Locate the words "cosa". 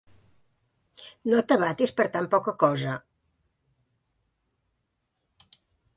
2.65-2.95